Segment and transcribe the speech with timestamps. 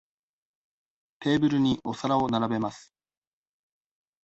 [1.19, 2.95] テーブルにお皿を並べます。